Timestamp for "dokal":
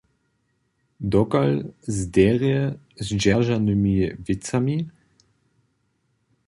1.11-1.51